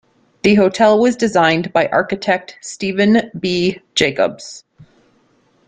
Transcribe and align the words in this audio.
The 0.41 0.55
Hotel 0.55 0.97
was 0.99 1.15
designed 1.15 1.71
by 1.73 1.85
architect 1.89 2.57
Stephen 2.63 3.29
B. 3.39 3.81
Jacobs. 3.93 4.63